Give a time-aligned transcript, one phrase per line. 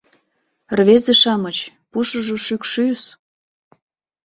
[0.77, 1.57] —Рвезе-шамыч,
[1.91, 3.01] пушыжо шӱкшӱс!